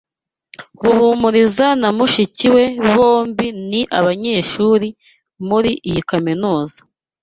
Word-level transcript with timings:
Ruhumuriza 0.83 1.67
na 1.81 1.89
mushiki 1.97 2.47
we 2.55 2.63
bombi 2.93 3.47
ni 3.69 3.81
abanyeshuri 3.99 4.87
muri 5.47 5.71
iyi 5.87 6.01
kaminuza. 6.09 6.79